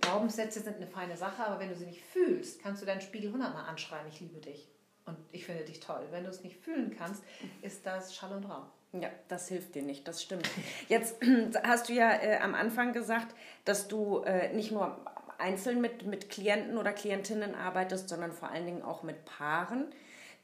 [0.00, 3.32] Glaubenssätze sind eine feine Sache, aber wenn du sie nicht fühlst, kannst du deinen Spiegel
[3.32, 4.68] hundertmal anschreien, ich liebe dich
[5.06, 6.06] und ich finde dich toll.
[6.10, 7.22] Wenn du es nicht fühlen kannst,
[7.62, 8.64] ist das Schall und Raum.
[8.92, 10.48] Ja, das hilft dir nicht, das stimmt.
[10.88, 11.16] Jetzt
[11.64, 13.34] hast du ja äh, am Anfang gesagt,
[13.64, 14.98] dass du äh, nicht nur
[15.38, 19.86] einzeln mit, mit Klienten oder Klientinnen arbeitest, sondern vor allen Dingen auch mit Paaren.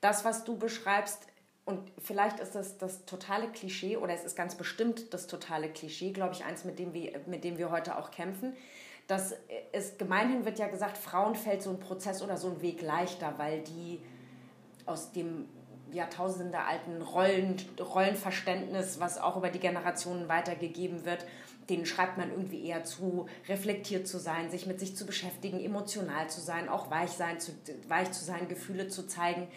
[0.00, 1.26] Das, was du beschreibst,
[1.64, 6.11] und vielleicht ist das das totale Klischee oder es ist ganz bestimmt das totale Klischee,
[6.11, 8.57] glaube ich, eins, mit dem wir, mit dem wir heute auch kämpfen.
[9.07, 9.35] Dass
[9.72, 13.35] es gemeinhin wird ja gesagt, Frauen fällt so ein Prozess oder so ein Weg leichter,
[13.38, 14.00] weil die
[14.87, 15.48] aus dem
[15.92, 21.26] Jahrtausende alten Rollen, Rollenverständnis, was auch über die Generationen weitergegeben wird,
[21.71, 26.29] denen schreibt man irgendwie eher zu, reflektiert zu sein, sich mit sich zu beschäftigen, emotional
[26.29, 27.53] zu sein, auch weich, sein, zu,
[27.89, 29.49] weich zu sein, Gefühle zu zeigen.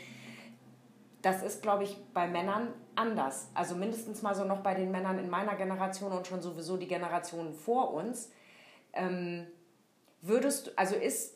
[1.21, 3.49] Das ist, glaube ich, bei Männern anders.
[3.53, 6.87] Also mindestens mal so noch bei den Männern in meiner Generation und schon sowieso die
[6.87, 8.29] Generationen vor uns.
[8.93, 9.47] Ähm,
[10.21, 11.35] würdest du, also ist,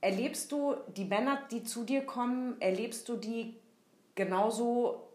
[0.00, 3.56] erlebst du die Männer, die zu dir kommen, erlebst du die
[4.14, 5.08] genauso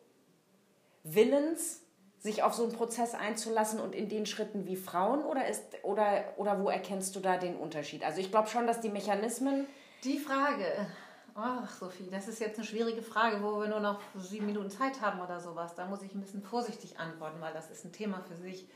[1.03, 1.80] willens,
[2.21, 6.23] sich auf so einen Prozess einzulassen und in den Schritten wie Frauen oder ist oder
[6.37, 8.03] oder wo erkennst du da den Unterschied?
[8.03, 9.65] Also ich glaube schon, dass die Mechanismen
[10.03, 10.87] die Frage
[11.33, 14.99] Ach, Sophie, das ist jetzt eine schwierige Frage, wo wir nur noch sieben Minuten Zeit
[14.99, 15.75] haben oder sowas.
[15.75, 18.67] Da muss ich ein bisschen vorsichtig antworten, weil das ist ein Thema für sich.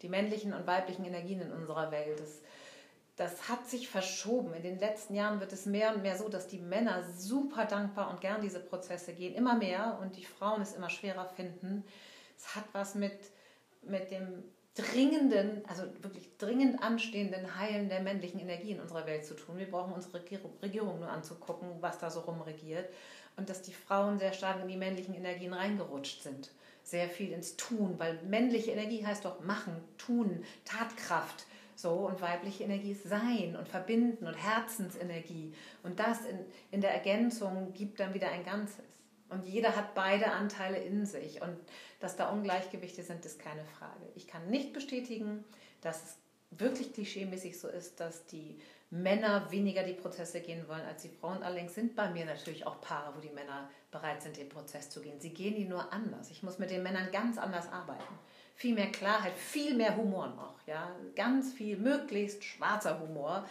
[0.00, 2.18] Die männlichen und weiblichen Energien in unserer Welt.
[2.18, 2.40] Das
[3.18, 4.54] das hat sich verschoben.
[4.54, 8.10] In den letzten Jahren wird es mehr und mehr so, dass die Männer super dankbar
[8.10, 11.84] und gern diese Prozesse gehen, immer mehr und die Frauen es immer schwerer finden.
[12.38, 13.18] Es hat was mit,
[13.82, 19.34] mit dem dringenden, also wirklich dringend anstehenden Heilen der männlichen Energie in unserer Welt zu
[19.34, 19.58] tun.
[19.58, 20.22] Wir brauchen unsere
[20.62, 22.88] Regierung nur anzugucken, was da so rumregiert.
[23.36, 26.50] Und dass die Frauen sehr stark in die männlichen Energien reingerutscht sind.
[26.82, 31.44] Sehr viel ins Tun, weil männliche Energie heißt doch machen, tun, Tatkraft
[31.78, 35.54] so, und weibliche Energie ist Sein und Verbinden und Herzensenergie.
[35.84, 36.40] Und das in,
[36.72, 38.84] in der Ergänzung gibt dann wieder ein Ganzes.
[39.30, 41.42] Und jeder hat beide Anteile in sich.
[41.42, 41.56] Und
[42.00, 44.06] dass da Ungleichgewichte sind, ist keine Frage.
[44.14, 45.44] Ich kann nicht bestätigen,
[45.80, 46.16] dass es
[46.50, 48.58] wirklich klischeemäßig so ist, dass die
[48.90, 51.42] Männer weniger die Prozesse gehen wollen als die Frauen.
[51.42, 55.02] Allerdings sind bei mir natürlich auch Paare, wo die Männer bereit sind, den Prozess zu
[55.02, 55.20] gehen.
[55.20, 56.30] Sie gehen die nur anders.
[56.30, 58.18] Ich muss mit den Männern ganz anders arbeiten
[58.58, 63.46] viel mehr Klarheit, viel mehr Humor noch, ja, ganz viel, möglichst schwarzer Humor,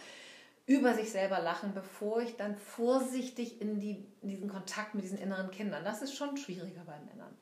[0.68, 5.18] über sich selber lachen, bevor ich dann vorsichtig in, die, in diesen Kontakt mit diesen
[5.18, 7.34] inneren Kindern, das ist schon schwieriger bei Männern,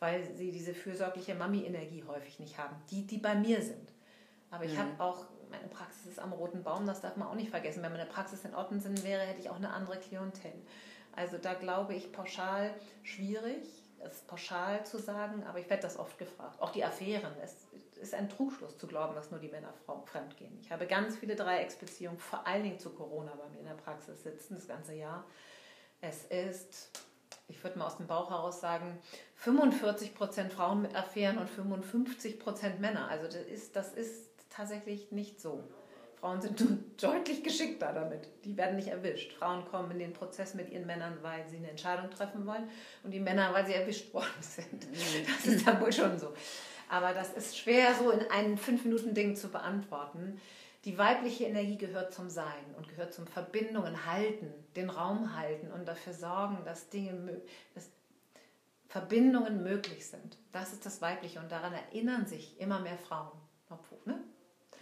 [0.00, 3.90] weil sie diese fürsorgliche Mami-Energie häufig nicht haben, die, die bei mir sind.
[4.50, 4.78] Aber ich mhm.
[4.80, 7.82] habe auch, meine Praxis ist am Roten Baum, das darf man auch nicht vergessen.
[7.82, 10.52] Wenn meine Praxis in Ottensen wäre, hätte ich auch eine andere Klientel.
[11.16, 16.18] Also da glaube ich pauschal schwierig es pauschal zu sagen, aber ich werde das oft
[16.18, 16.60] gefragt.
[16.60, 17.32] Auch die Affären.
[17.42, 17.66] Es
[18.00, 19.72] ist ein Trugschluss zu glauben, dass nur die Männer
[20.04, 20.58] fremd gehen.
[20.60, 24.22] Ich habe ganz viele Dreiecksbeziehungen, vor allen Dingen zu Corona bei mir in der Praxis
[24.22, 25.24] sitzen, das ganze Jahr.
[26.00, 26.90] Es ist,
[27.48, 28.98] ich würde mal aus dem Bauch heraus sagen,
[29.36, 33.08] 45 Prozent Frauen mit Affären und 55 Prozent Männer.
[33.08, 35.64] Also das ist, das ist tatsächlich nicht so.
[36.24, 36.58] Frauen sind
[37.02, 38.26] deutlich geschickter damit.
[38.46, 39.34] Die werden nicht erwischt.
[39.34, 42.66] Frauen kommen in den Prozess mit ihren Männern, weil sie eine Entscheidung treffen wollen
[43.02, 44.86] und die Männer, weil sie erwischt worden sind.
[45.28, 46.32] Das ist dann wohl schon so.
[46.88, 50.40] Aber das ist schwer so in einem Fünf-Minuten-Ding zu beantworten.
[50.86, 55.86] Die weibliche Energie gehört zum Sein und gehört zum Verbindungen halten, den Raum halten und
[55.86, 57.42] dafür sorgen, dass Dinge,
[57.74, 57.90] dass
[58.88, 60.38] Verbindungen möglich sind.
[60.52, 63.43] Das ist das Weibliche und daran erinnern sich immer mehr Frauen.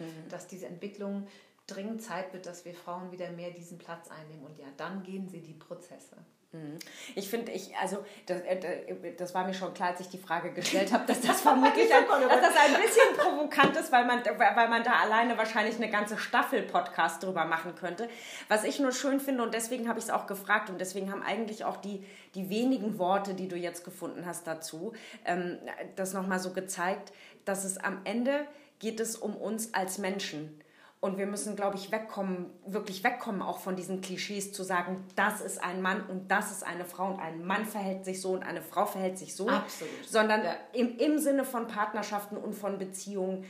[0.05, 0.29] Mhm.
[0.29, 1.27] dass diese Entwicklung
[1.67, 4.45] dringend Zeit wird, dass wir Frauen wieder mehr diesen Platz einnehmen.
[4.45, 6.17] Und ja, dann gehen sie die Prozesse.
[6.53, 6.77] Mhm.
[7.15, 10.53] Ich finde, ich, also das, äh, das war mir schon klar, als ich die Frage
[10.53, 14.69] gestellt habe, dass das vermutlich ein, dass das ein bisschen provokant ist, weil man, weil
[14.69, 18.07] man da alleine wahrscheinlich eine ganze Staffel Podcast drüber machen könnte.
[18.49, 21.23] Was ich nur schön finde und deswegen habe ich es auch gefragt und deswegen haben
[21.23, 24.93] eigentlich auch die, die wenigen Worte, die du jetzt gefunden hast dazu,
[25.25, 25.57] ähm,
[25.95, 27.13] das nochmal so gezeigt,
[27.45, 28.45] dass es am Ende
[28.83, 30.59] geht es um uns als Menschen.
[30.99, 35.41] Und wir müssen, glaube ich, wegkommen, wirklich wegkommen auch von diesen Klischees zu sagen, das
[35.41, 38.43] ist ein Mann und das ist eine Frau und ein Mann verhält sich so und
[38.43, 39.47] eine Frau verhält sich so.
[39.47, 39.93] Absolut.
[40.05, 40.55] Sondern ja.
[40.73, 43.45] im, im Sinne von Partnerschaften und von Beziehungen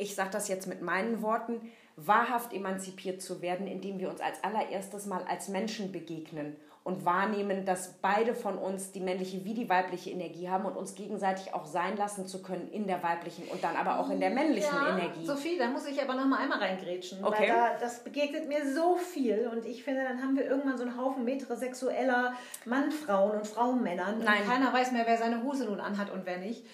[0.00, 1.60] ich sage das jetzt mit meinen Worten,
[1.96, 7.66] wahrhaft emanzipiert zu werden, indem wir uns als allererstes mal als Menschen begegnen und wahrnehmen,
[7.66, 11.66] dass beide von uns die männliche wie die weibliche Energie haben und uns gegenseitig auch
[11.66, 14.96] sein lassen zu können in der weiblichen und dann aber auch in der männlichen ja,
[14.96, 15.26] Energie.
[15.26, 17.42] Sophie, da muss ich aber noch mal einmal reingrätschen, okay.
[17.42, 20.84] weil da, das begegnet mir so viel und ich finde, dann haben wir irgendwann so
[20.84, 22.32] einen Haufen metrosexueller
[22.64, 26.64] Mann-Frauen und Frauenmännern und keiner weiß mehr, wer seine Hose nun anhat und wer nicht.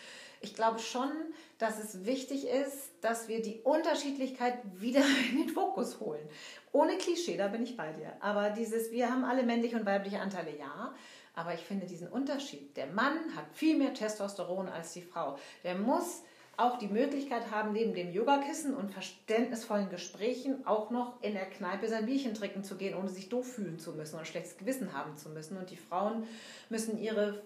[0.40, 1.10] Ich glaube schon,
[1.58, 6.28] dass es wichtig ist, dass wir die Unterschiedlichkeit wieder in den Fokus holen.
[6.72, 8.12] Ohne Klischee, da bin ich bei dir.
[8.20, 10.94] Aber dieses, wir haben alle männliche und weibliche Anteile, ja.
[11.34, 12.76] Aber ich finde diesen Unterschied.
[12.76, 15.38] Der Mann hat viel mehr Testosteron als die Frau.
[15.64, 16.22] Der muss
[16.56, 21.88] auch die Möglichkeit haben, neben dem Yogakissen und verständnisvollen Gesprächen auch noch in der Kneipe
[21.88, 25.18] sein Bierchen trinken zu gehen, ohne sich doof fühlen zu müssen und schlechtes Gewissen haben
[25.18, 25.58] zu müssen.
[25.58, 26.26] Und die Frauen
[26.70, 27.42] müssen ihre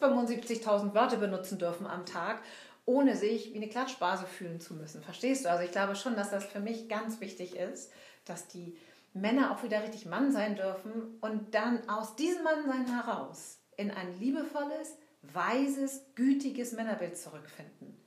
[0.00, 2.42] 75.000 Wörter benutzen dürfen am Tag
[2.86, 5.02] ohne sich wie eine Klatschbase fühlen zu müssen.
[5.02, 5.50] Verstehst du?
[5.50, 7.92] Also ich glaube schon, dass das für mich ganz wichtig ist,
[8.24, 8.76] dass die
[9.12, 14.18] Männer auch wieder richtig Mann sein dürfen und dann aus diesem Mannsein heraus in ein
[14.18, 18.00] liebevolles, weises, gütiges Männerbild zurückfinden.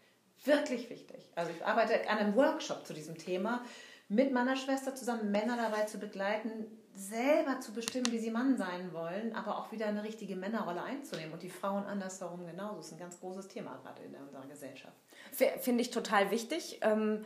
[0.45, 1.29] Wirklich wichtig.
[1.35, 3.63] Also ich arbeite an einem Workshop zu diesem Thema
[4.09, 8.91] mit meiner Schwester zusammen Männer dabei zu begleiten, selber zu bestimmen, wie sie Mann sein
[8.91, 12.77] wollen, aber auch wieder eine richtige Männerrolle einzunehmen und die Frauen andersherum genauso.
[12.77, 14.97] Das ist ein ganz großes Thema gerade in unserer Gesellschaft.
[15.59, 16.79] Finde ich total wichtig.
[16.81, 17.23] Ähm,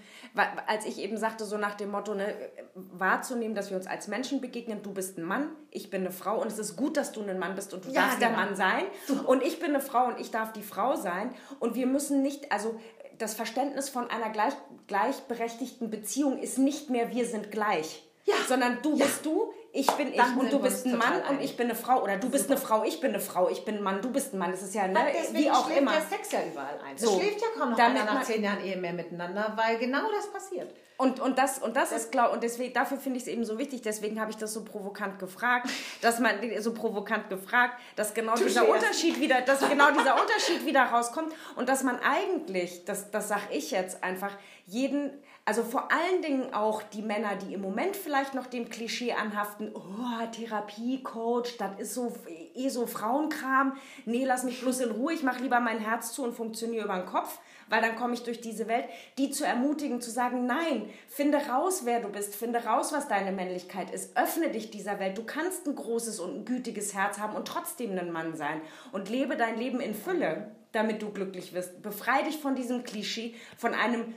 [0.67, 2.35] als ich eben sagte, so nach dem Motto, ne,
[2.75, 4.83] wahrzunehmen, dass wir uns als Menschen begegnen.
[4.83, 7.39] Du bist ein Mann, ich bin eine Frau und es ist gut, dass du ein
[7.39, 8.31] Mann bist und du ja, darfst genau.
[8.31, 8.83] der Mann sein.
[9.25, 11.33] Und ich bin eine Frau und ich darf die Frau sein.
[11.59, 12.79] Und wir müssen nicht, also
[13.23, 14.53] das Verständnis von einer gleich,
[14.87, 18.03] gleichberechtigten Beziehung ist nicht mehr wir sind gleich.
[18.25, 18.35] Ja.
[18.47, 19.05] Sondern du ja.
[19.05, 21.75] bist du, ich bin ich Dann und du bist ein Mann und ich bin eine
[21.75, 22.55] Frau oder du bist Super.
[22.55, 24.51] eine Frau, ich bin eine Frau, ich bin ein Mann, du bist ein Mann.
[24.51, 24.99] Das ist ja ne,
[25.31, 25.91] wie auch schläft immer.
[25.91, 26.97] der Sex ja überall ein.
[26.97, 27.09] So.
[27.09, 30.31] Es schläft ja kaum noch einer nach zehn Jahren Ehe mehr miteinander, weil genau das
[30.31, 30.73] passiert.
[31.03, 33.57] Und, und das, und das, ist klar, und deswegen, dafür finde ich es eben so
[33.57, 38.35] wichtig, deswegen habe ich das so provokant gefragt, dass man, so provokant gefragt, dass genau
[38.35, 43.11] du dieser Unterschied wieder, dass genau dieser Unterschied wieder rauskommt und dass man eigentlich, das,
[43.11, 44.31] das sage ich jetzt einfach,
[44.65, 45.11] jeden,
[45.43, 49.71] also vor allen Dingen auch die Männer, die im Moment vielleicht noch dem Klischee anhaften,
[49.75, 52.13] oh, Therapie, Coach, das ist so
[52.55, 53.75] eh so Frauenkram.
[54.05, 56.95] Nee, lass mich bloß in Ruhe, ich mache lieber mein Herz zu und funktioniere über
[56.95, 57.39] den Kopf,
[57.69, 58.85] weil dann komme ich durch diese Welt.
[59.17, 63.31] Die zu ermutigen, zu sagen, nein, finde raus, wer du bist, finde raus, was deine
[63.31, 65.17] Männlichkeit ist, öffne dich dieser Welt.
[65.17, 69.09] Du kannst ein großes und ein gütiges Herz haben und trotzdem ein Mann sein und
[69.09, 71.81] lebe dein Leben in Fülle damit du glücklich wirst.
[71.81, 74.13] Befrei dich von diesem Klischee, von einem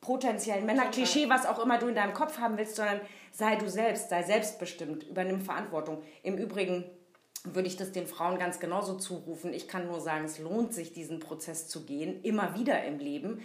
[0.00, 3.00] potenziellen Männerklischee, was auch immer du in deinem Kopf haben willst, sondern
[3.32, 6.02] sei du selbst, sei selbstbestimmt, übernimm Verantwortung.
[6.22, 6.84] Im Übrigen
[7.44, 9.52] würde ich das den Frauen ganz genauso zurufen.
[9.52, 13.42] Ich kann nur sagen, es lohnt sich, diesen Prozess zu gehen, immer wieder im Leben.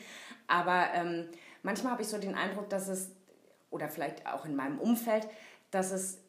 [0.47, 1.29] Aber ähm,
[1.61, 3.11] manchmal habe ich so den Eindruck, dass es,
[3.69, 5.27] oder vielleicht auch in meinem Umfeld,
[5.71, 6.21] dass es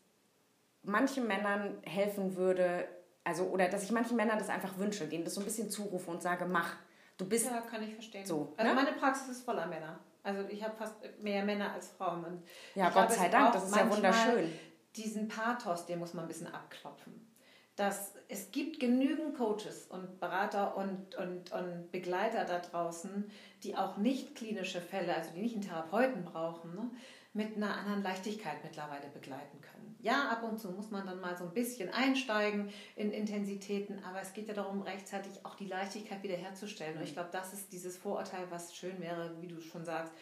[0.82, 2.86] manchen Männern helfen würde,
[3.24, 6.10] also, oder dass ich manchen Männern das einfach wünsche, denen das so ein bisschen zurufe
[6.10, 6.76] und sage, mach.
[7.16, 7.46] Du bist.
[7.46, 8.26] Ja, kann ich verstehen.
[8.26, 8.74] So, also ne?
[8.74, 9.98] meine Praxis ist voller Männer.
[10.22, 12.24] Also ich habe fast mehr Männer als Frauen.
[12.24, 12.42] Und
[12.74, 14.52] ja, Gott sei Dank, das ist ja wunderschön.
[14.96, 17.33] Diesen Pathos, den muss man ein bisschen abklopfen.
[17.76, 23.30] Dass es gibt genügend Coaches und Berater und, und, und Begleiter da draußen,
[23.62, 26.90] die auch nicht klinische Fälle, also die nicht einen Therapeuten brauchen, ne,
[27.32, 29.96] mit einer anderen Leichtigkeit mittlerweile begleiten können.
[30.00, 34.20] Ja, ab und zu muss man dann mal so ein bisschen einsteigen in Intensitäten, aber
[34.20, 36.96] es geht ja darum, rechtzeitig auch die Leichtigkeit wiederherzustellen.
[36.98, 40.12] Und ich glaube, das ist dieses Vorurteil, was schön wäre, wie du schon sagst,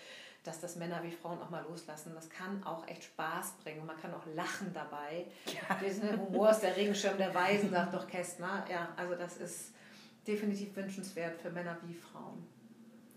[0.42, 2.12] dass das Männer wie Frauen auch mal loslassen.
[2.14, 3.86] Das kann auch echt Spaß bringen.
[3.86, 5.26] Man kann auch lachen dabei.
[5.46, 5.76] Ja.
[5.76, 8.64] Diesen Humor ist der Regenschirm der Weisen, sagt doch Kästner.
[8.68, 9.72] Ja, also das ist
[10.26, 12.46] definitiv wünschenswert für Männer wie Frauen.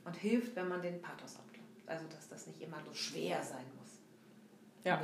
[0.04, 1.88] Und hilft, wenn man den Pathos abklappt.
[1.88, 4.00] Also, dass das nicht immer so schwer sein muss.
[4.84, 5.02] Ja.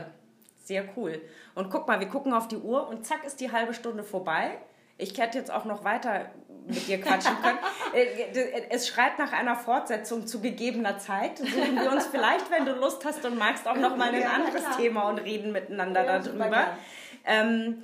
[0.64, 1.20] Sehr cool.
[1.56, 4.60] Und guck mal, wir gucken auf die Uhr und zack ist die halbe Stunde vorbei.
[5.00, 6.32] Ich hätte jetzt auch noch weiter
[6.74, 7.60] mit dir quatschen können.
[7.94, 11.40] Äh, es schreit nach einer Fortsetzung zu gegebener Zeit.
[11.40, 14.78] Suchen wir uns vielleicht, wenn du Lust hast und magst, auch noch mal ein anderes
[14.78, 16.78] Thema und reden miteinander darüber.
[17.26, 17.82] Ähm,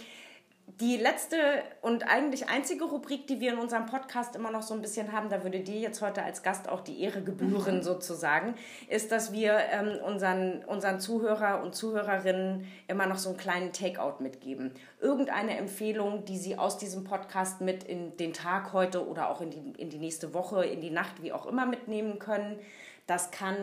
[0.68, 1.38] die letzte
[1.82, 5.30] und eigentlich einzige Rubrik, die wir in unserem Podcast immer noch so ein bisschen haben,
[5.30, 8.54] da würde dir jetzt heute als Gast auch die Ehre gebühren sozusagen,
[8.90, 14.22] ist, dass wir ähm, unseren, unseren Zuhörer und Zuhörerinnen immer noch so einen kleinen Takeout
[14.22, 14.72] mitgeben.
[15.00, 19.50] Irgendeine Empfehlung, die sie aus diesem Podcast mit in den Tag heute oder auch in
[19.50, 22.60] die, in die nächste Woche, in die Nacht, wie auch immer mitnehmen können.
[23.08, 23.56] Das kann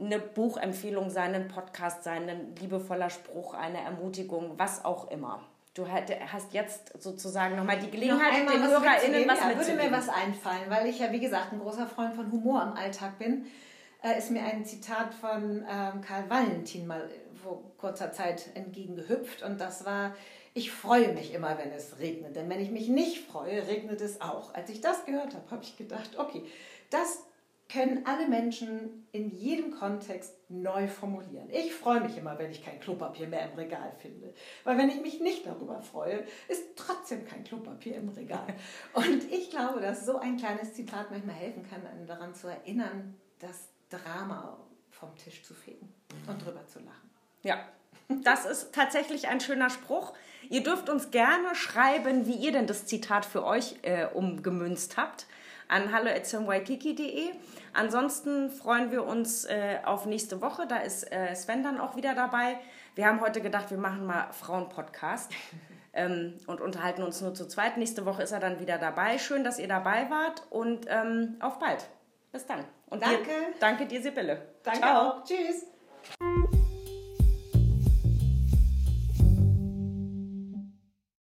[0.00, 5.40] eine Buchempfehlung sein, ein Podcast sein, ein liebevoller Spruch, eine Ermutigung, was auch immer.
[5.74, 10.68] Du hast jetzt sozusagen nochmal die Gelegenheit, den HörerInnen was ja, würde mir was einfallen,
[10.68, 13.46] weil ich ja, wie gesagt, ein großer Freund von Humor im Alltag bin.
[14.04, 17.10] äh, ist mir ein Zitat von ähm, Karl Valentin mal
[17.42, 20.14] vor kurzer Zeit entgegengehüpft und das war,
[20.54, 24.20] ich freue mich immer, wenn es regnet, denn wenn ich mich nicht freue, regnet es
[24.20, 24.54] auch.
[24.54, 26.44] Als ich das gehört habe, habe ich gedacht, okay,
[26.90, 27.24] das
[27.74, 31.50] können alle Menschen in jedem Kontext neu formulieren.
[31.50, 34.32] Ich freue mich immer, wenn ich kein Klopapier mehr im Regal finde.
[34.62, 38.46] Weil wenn ich mich nicht darüber freue, ist trotzdem kein Klopapier im Regal.
[38.92, 43.14] Und ich glaube, dass so ein kleines Zitat manchmal helfen kann, einen daran zu erinnern,
[43.40, 44.56] das Drama
[44.90, 45.92] vom Tisch zu fegen
[46.28, 47.10] und drüber zu lachen.
[47.42, 47.68] Ja,
[48.08, 50.14] das ist tatsächlich ein schöner Spruch.
[50.48, 55.26] Ihr dürft uns gerne schreiben, wie ihr denn das Zitat für euch äh, umgemünzt habt
[55.68, 57.30] an hallo.waikiki.de.
[57.74, 60.66] Ansonsten freuen wir uns äh, auf nächste Woche.
[60.66, 62.56] Da ist äh, Sven dann auch wieder dabei.
[62.94, 65.32] Wir haben heute gedacht, wir machen mal Frauen-Podcast
[65.92, 67.76] ähm, und unterhalten uns nur zu zweit.
[67.76, 69.18] Nächste Woche ist er dann wieder dabei.
[69.18, 71.88] Schön, dass ihr dabei wart und ähm, auf bald.
[72.30, 72.64] Bis dann.
[72.90, 73.24] Und danke.
[73.24, 74.54] Dir, danke dir, Sibylle.
[74.62, 75.08] Danke Ciao.
[75.10, 75.24] auch.
[75.24, 75.66] Tschüss.